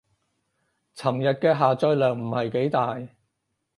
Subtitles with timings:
[0.95, 2.99] 尋日嘅下載量唔係幾大